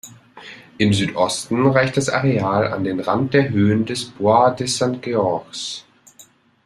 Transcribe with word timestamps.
Im 0.79 0.93
Südosten 0.93 1.63
reicht 1.67 1.95
das 1.95 2.09
Areal 2.09 2.73
an 2.73 2.83
den 2.83 2.99
Rand 3.01 3.35
der 3.35 3.49
Höhen 3.49 3.85
des 3.85 4.05
"Bois 4.09 4.55
de 4.55 4.65
Saint-Georges". 4.65 5.85